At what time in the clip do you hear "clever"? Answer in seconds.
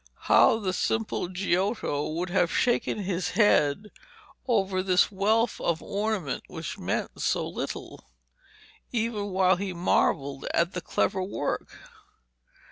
10.81-11.21